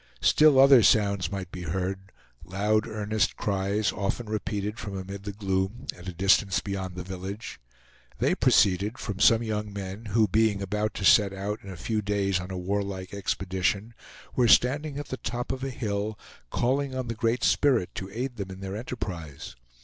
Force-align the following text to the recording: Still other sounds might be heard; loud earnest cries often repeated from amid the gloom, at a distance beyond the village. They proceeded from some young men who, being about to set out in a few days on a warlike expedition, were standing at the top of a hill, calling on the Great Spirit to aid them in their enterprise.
Still 0.23 0.57
other 0.59 0.81
sounds 0.81 1.31
might 1.31 1.51
be 1.51 1.61
heard; 1.61 2.11
loud 2.43 2.87
earnest 2.87 3.37
cries 3.37 3.91
often 3.93 4.25
repeated 4.25 4.79
from 4.79 4.97
amid 4.97 5.25
the 5.25 5.31
gloom, 5.31 5.85
at 5.95 6.07
a 6.07 6.11
distance 6.11 6.59
beyond 6.59 6.95
the 6.95 7.03
village. 7.03 7.59
They 8.17 8.33
proceeded 8.33 8.97
from 8.97 9.19
some 9.19 9.43
young 9.43 9.71
men 9.71 10.05
who, 10.05 10.27
being 10.27 10.59
about 10.59 10.95
to 10.95 11.05
set 11.05 11.33
out 11.33 11.59
in 11.63 11.69
a 11.69 11.75
few 11.77 12.01
days 12.01 12.39
on 12.39 12.49
a 12.49 12.57
warlike 12.57 13.13
expedition, 13.13 13.93
were 14.35 14.47
standing 14.47 14.97
at 14.97 15.09
the 15.09 15.17
top 15.17 15.51
of 15.51 15.63
a 15.63 15.69
hill, 15.69 16.17
calling 16.49 16.95
on 16.95 17.07
the 17.07 17.13
Great 17.13 17.43
Spirit 17.43 17.93
to 17.93 18.09
aid 18.11 18.37
them 18.37 18.49
in 18.49 18.59
their 18.61 18.75
enterprise. 18.75 19.55